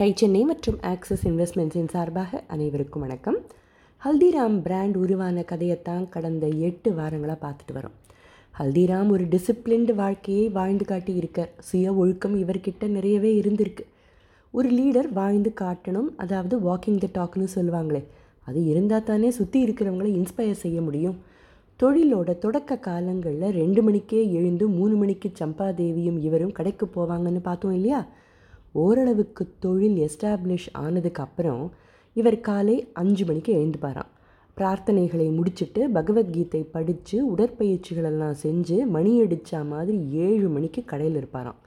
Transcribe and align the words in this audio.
Tie 0.00 0.12
Chennai 0.16 0.44
மற்றும் 0.44 0.76
axis 0.80 1.28
இன்வெஸ்ட்மெண்ட்ஸின் 1.28 1.88
சார்பாக 1.88 2.44
அனைவருக்கும் 2.46 3.02
வணக்கம். 3.02 3.36
ஹல்திராம் 4.04 4.60
பிராண்ட் 4.60 4.96
உருவான 4.96 5.44
கதையைத்தான் 5.50 6.08
கடந்த 6.08 6.46
எட்டு 6.46 6.90
வாரங்களாக 6.90 7.36
பார்த்துட்டு 7.42 7.74
வரோம். 7.74 7.96
ஹல்திராம் 8.58 9.08
ஒரு 9.08 9.24
டிசிப்ளின்டு 9.24 9.94
வாழ்க்கையை 9.94 10.48
வாழ்ந்து 10.48 10.84
காட்டி 10.84 11.14
இருக்கார் 11.14 11.50
சுய 11.58 11.94
ஒழுக்கம் 11.94 12.36
இவர்கிட்ட 12.42 12.88
நிறையவே 12.88 13.40
இருந்திருக்கு. 13.40 13.84
ஒரு 14.50 14.70
லீடர் 14.70 15.12
வாழ்ந்து 15.12 15.52
காட்டணும் 15.60 16.08
அதாவது 16.16 16.58
வாக்கிங் 16.58 17.00
த 17.04 17.10
டாக்னு 17.18 17.48
சொல்லுவாங்களே 17.54 18.04
அது 18.44 18.64
இருந்தால் 18.64 19.02
தானே 19.02 19.30
சுற்றி 19.30 19.64
இருக்கிறவங்களை 19.64 20.12
இன்ஸ்பயர் 20.20 20.62
செய்ய 20.64 20.80
முடியும். 20.80 21.18
தொழிலோட 21.82 22.38
தொடக்க 22.38 22.78
காலங்களில் 22.78 23.50
ரெண்டு 23.50 23.82
மணிக்கே 23.82 24.32
எழுந்து 24.32 24.68
மூணு 24.68 24.96
மணிக்கு 24.96 25.32
சம்பாதேவியும் 25.38 26.18
இவரும் 26.18 26.52
கடைக்கு 26.52 26.88
போவாங்கன்னு 26.96 27.42
பார்த்தோம் 27.42 27.72
இல்லையா? 27.72 28.06
ஓரளவுக்கு 28.72 29.46
தொழில் 29.58 29.96
எஸ்டாப்ளிஷ் 29.96 30.68
ஆனதுக்கு 30.72 31.22
அப்புறம் 31.22 31.72
இவர் 32.16 32.40
காலை 32.40 32.88
அஞ்சு 32.92 33.24
மணிக்கு 33.24 33.52
எழுந்துப்பாராம். 33.56 34.10
பிரார்த்தனைகளை 34.56 35.26
முடிச்சுட்டு 35.38 35.80
பகவத்கீதை 35.92 36.62
படித்து 36.62 37.16
உடற்பயிற்சிகளெல்லாம் 37.30 38.34
செஞ்சு 38.42 38.86
மணி 38.86 39.20
அடித்தா 39.20 39.66
மாதிரி 39.66 39.98
ஏழு 40.10 40.48
மணிக்கு 40.48 40.84
கடையில் 40.84 41.22
இருப்பாராம். 41.22 41.60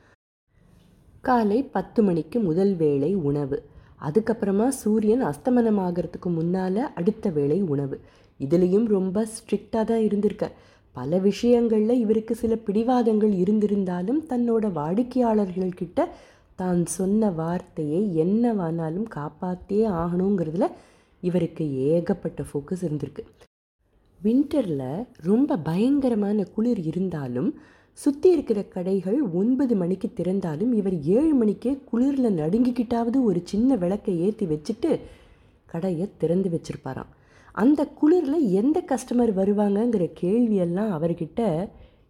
காலை 1.22 1.64
பத்து 1.64 2.04
மணிக்கு 2.04 2.40
முதல் 2.40 2.76
வேளை 2.76 3.16
உணவு. 3.16 3.64
அதுக்கப்புறமா 4.02 4.68
சூரியன் 4.68 5.24
அஸ்தமனம் 5.24 5.80
ஆகிறதுக்கு 5.80 6.30
முன்னால் 6.34 6.94
அடுத்த 6.94 7.30
வேளை 7.30 7.62
உணவு. 7.62 8.00
இதுலேயும் 8.40 8.86
ரொம்ப 8.86 9.28
ஸ்ட்ரிக்டாக 9.34 9.84
தான் 9.84 10.06
இருந்திருக்கார் 10.08 10.56
பல 10.92 11.18
விஷயங்களில் 11.18 12.00
இவருக்கு 12.00 12.36
சில 12.36 12.56
பிடிவாதங்கள் 12.56 13.34
இருந்திருந்தாலும் 13.44 14.20
தன்னோட 14.30 14.66
வாடிக்கையாளர்கள்கிட்ட 14.80 16.02
தான் 16.64 16.82
சொன்ன 16.98 17.30
வார்த்தையை 17.42 18.02
என்னவானாலும் 18.24 19.08
காப்பாற்றியே 19.16 19.86
ஆகணுங்கிறதுல 20.02 20.66
இவருக்கு 21.24 21.64
ஏகப்பட்ட 21.92 22.42
ஃபோக்கஸ் 22.50 22.84
இருந்திருக்கு. 22.88 23.24
வின்டரில் 24.22 24.90
ரொம்ப 25.28 25.58
பயங்கரமான 25.68 26.44
குளிர் 26.56 26.82
இருந்தாலும் 26.90 27.50
சுற்றி 28.00 28.30
இருக்கிற 28.32 28.60
கடைகள் 28.76 29.18
ஒன்பது 29.40 29.74
மணிக்கு 29.76 30.08
திறந்தாலும் 30.10 30.72
இவர் 30.80 30.96
ஏழு 31.16 31.34
மணிக்கே 31.34 31.72
குளிரில் 31.90 32.38
நடுங்கிக்கிட்டாவது 32.40 33.18
ஒரு 33.30 33.40
சின்ன 33.52 33.76
விளக்கை 33.76 34.16
ஏற்றி 34.26 34.46
வச்சுட்டு 34.46 34.92
கடையை 35.66 36.06
திறந்து 36.22 36.50
வச்சுருப்பாராம். 36.54 37.12
அந்த 37.56 37.82
குளிரில் 38.00 38.50
எந்த 38.62 38.78
கஸ்டமர் 38.92 39.34
வருவாங்கங்கிற 39.40 40.06
கேள்வியெல்லாம் 40.22 40.92
அவர்கிட்ட 40.98 41.42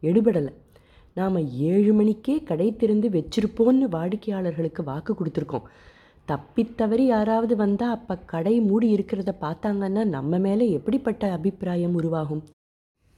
எடுபடலை. 0.03 0.53
நாம் 1.13 1.37
ஏழு 1.47 1.93
மணிக்கே 1.93 2.35
கடை 2.43 2.75
திறந்து 2.75 3.09
வச்சிருப்போன்னு 3.09 3.87
வாடிக்கையாளர்களுக்கு 3.95 4.83
வாக்கு 4.83 5.13
கொடுத்துருக்கோம். 5.13 5.67
தப்பித்தவறி 6.27 7.05
யாராவது 7.05 7.55
வந்தால் 7.55 7.91
அப்போ 7.91 8.15
கடை 8.17 8.59
மூடி 8.59 8.95
இருக்கிறத 8.95 9.31
பார்த்தாங்கன்னா 9.41 10.03
நம்ம 10.05 10.37
மேலே 10.37 10.71
எப்படிப்பட்ட 10.71 11.31
அபிப்பிராயம் 11.31 11.93
உருவாகும்? 11.93 12.43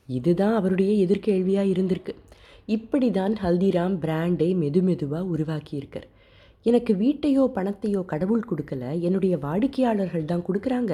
இதுதான் 0.09 0.55
அவருடைய 0.55 0.91
எதிர்கேள்வியாக 1.05 1.71
இருந்திருக்கு. 1.73 2.16
இப்படி 2.66 3.11
தான் 3.11 3.33
ஹல்திராம் 3.33 3.95
பிராண்டை 4.01 4.49
மெதுமெதுவாக 4.63 5.31
உருவாக்கியிருக்கார். 5.35 6.07
எனக்கு 6.69 6.91
வீட்டையோ 7.02 7.44
பணத்தையோ 7.58 8.02
கடவுள் 8.11 8.44
கொடுக்கல. 8.49 8.83
என்னுடைய 9.08 9.35
வாடிக்கையாளர்கள் 9.45 10.30
தான் 10.31 10.45
கொடுக்குறாங்க. 10.47 10.94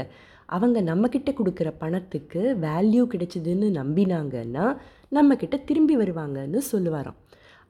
அவங்க 0.55 0.77
நம்மக்கிட்ட 0.81 1.29
கொடுக்குற 1.37 1.69
பணத்துக்கு 1.83 2.41
வேல்யூ 2.65 3.03
கிடைச்சிதுன்னு 3.13 3.67
நம்பினாங்கன்னா 3.81 4.65
நம்மக்கிட்ட 5.17 5.57
திரும்பி 5.69 5.95
வருவாங்கன்னு 6.01 6.61
சொல்லுவாராம். 6.71 7.19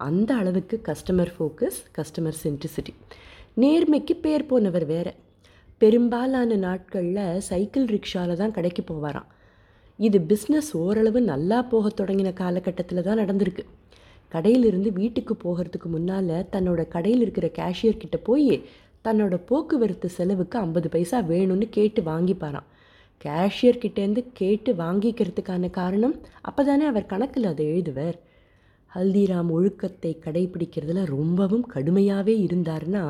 அந்த 0.08 0.32
அளவுக்கு 0.42 0.76
கஸ்டமர் 0.88 1.32
ஃபோக்கஸ் 1.36 1.80
கஸ்டமர் 1.98 2.40
சென்ட்ரிசிட்டி 2.44 2.94
நேர்மைக்கு 3.64 4.14
பேர் 4.26 4.50
போனவர் 4.52 4.86
வேற. 4.86 5.08
பெரும்பாலான 5.82 6.58
நாட்களில் 6.66 7.40
சைக்கிள் 7.50 7.88
ரிக்ஷாவில் 7.96 8.42
தான் 8.42 8.56
கடைக்கு 8.58 8.84
போவாராம். 8.90 9.30
இது 10.00 10.18
பிஸ்னஸ் 10.32 10.72
ஓரளவு 10.84 11.20
நல்லா 11.32 11.60
போக 11.72 11.88
தொடங்கின 12.00 12.30
காலகட்டத்தில் 12.34 13.06
தான் 13.08 13.22
நடந்திருக்கு. 13.24 13.66
கடையிலிருந்து 14.32 14.90
வீட்டுக்கு 14.94 15.36
போகிறதுக்கு 15.44 15.86
முன்னால் 15.86 16.32
தன்னோட 16.52 16.88
கடையில் 16.88 17.22
இருக்கிற 17.22 17.48
கேஷியர் 17.60 18.02
கிட்ட 18.04 18.18
போய் 18.18 18.64
தன்னோட 19.06 19.36
போக்குவரத்து 19.50 20.10
செலவுக்கு 20.10 20.60
ஐம்பது 20.60 20.90
பைசா 20.90 21.20
வேணும்னு 21.22 21.68
கேட்டு 21.70 22.02
வாங்கிப்பாரான் 22.02 22.68
கேஷியர் 23.26 23.82
கிட்டேருந்து 23.84 24.22
கேட்டு 24.34 24.74
வாங்கிக்கிறதுக்கான 24.74 25.70
காரணம் 25.70 26.16
அப்போ 26.42 26.64
தானே 26.64 26.86
அவர் 26.86 27.06
கணக்கில் 27.06 27.46
அதை 27.46 27.66
எழுதுவர். 27.66 28.16
ஹல்திராம் 28.96 29.50
ஒழுக்கத்தை 29.50 30.12
கடைபிடிக்கிறதுல 30.26 31.04
ரொம்பவும் 31.06 31.66
கடுமையாகவே 31.74 32.36
இருந்தார்னா 32.46 33.04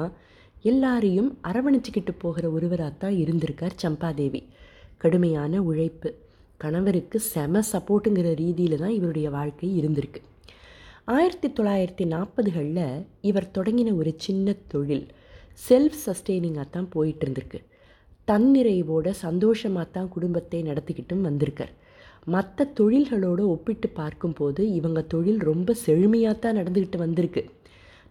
எல்லாரையும் 0.62 1.30
அரவணைச்சிக்கிட்டு 1.44 2.14
போகிற 2.18 2.52
ஒருவராக 2.52 2.94
தான் 2.98 3.14
இருந்திருக்கார் 3.14 3.80
சம்பாதேவி. 3.84 4.42
கடுமையான 4.98 5.62
உழைப்பு. 5.62 6.10
கணவருக்கு 6.58 7.20
செம 7.20 7.64
சப்போர்ட்டுங்கிற 7.72 8.36
ரீதியில் 8.36 8.78
தான் 8.78 8.96
இவருடைய 9.00 9.30
வாழ்க்கை 9.30 9.70
இருந்திருக்கு. 9.82 10.22
ஆயிரத்தி 11.14 11.48
தொள்ளாயிரத்தி 11.48 12.06
நாற்பதுகளில் 12.06 13.06
இவர் 13.22 13.48
தொடங்கின 13.58 13.96
ஒரு 13.96 14.12
சின்ன 14.18 14.54
தொழில் 14.68 15.06
செல்ஃப் 15.68 15.98
சஸ்டெய்னிங்காக 16.06 16.66
தான் 16.70 16.90
போயிட்டு 16.90 17.24
இருந்திருக்கு 17.26 17.60
தன்னிறைவோட 18.28 19.10
சந்தோஷமாக 19.10 19.88
தான் 19.92 20.10
குடும்பத்தை 20.10 20.60
நடத்திக்கிட்டும் 20.64 21.22
வந்திருக்கார். 21.22 21.74
மற்ற 22.26 22.68
தொழில்களோடு 22.80 23.44
ஒப்பிட்டு 23.48 23.90
பார்க்கும்போது 23.90 24.74
இவங்க 24.74 25.02
தொழில் 25.02 25.40
ரொம்ப 25.40 25.74
செழுமையாக 25.74 26.38
தான் 26.40 26.58
நடந்துக்கிட்டு 26.58 26.98
வந்திருக்கு. 26.98 27.44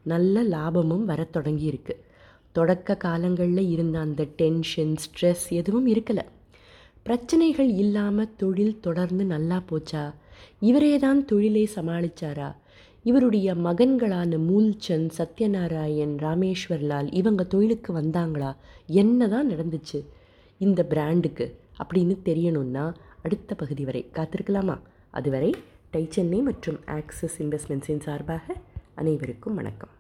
நல்ல 0.03 0.43
லாபமும் 0.43 1.05
வர 1.05 1.27
தொடங்கியிருக்கு. 1.37 1.97
தொடக்க 2.53 2.97
காலங்களில் 2.97 3.71
இருந்த 3.71 3.99
அந்த 3.99 4.25
டென்ஷன் 4.25 4.95
ஸ்ட்ரெஸ் 5.05 5.47
எதுவும் 5.51 5.87
இருக்கலை. 5.87 6.25
பிரச்சனைகள் 7.03 7.71
இல்லாமல் 7.83 8.35
தொழில் 8.37 8.81
தொடர்ந்து 8.81 9.25
நல்லா 9.25 9.63
போச்சா? 9.71 10.03
இவரே 10.61 10.99
தான் 10.99 11.25
தொழிலை 11.25 11.69
சமாளித்தாரா 11.75 12.51
இவருடைய 13.03 13.55
மகன்களான 13.55 14.39
மூல்சந்த் 14.49 15.11
சத்யநாராயண் 15.19 16.15
ராமேஸ்வர்லால் 16.17 17.15
இவங்க 17.15 17.45
தொழிலுக்கு 17.45 18.01
வந்தாங்களா? 18.01 18.57
என்ன 18.87 19.29
தான் 19.29 19.51
நடந்துச்சு 19.51 20.05
இந்த 20.59 20.85
பிராண்டுக்கு 20.85 21.57
அப்படின்னு 21.83 22.17
தெரியணும்னா 22.25 22.95
அடுத்த 23.23 23.55
பகுதி 23.55 23.85
வரை 23.85 24.11
காத்திருக்கலாமா? 24.13 24.79
அதுவரை 25.11 25.55
டை 25.91 26.07
சென்னை 26.11 26.41
மற்றும் 26.41 26.81
ஆக்சிஸ் 26.87 27.43
இன்வெஸ்ட்மெண்ட்ஸின் 27.43 28.01
சார்பாக 28.01 28.57
அனைவருக்கும் 28.95 29.55
வணக்கம். 29.55 29.99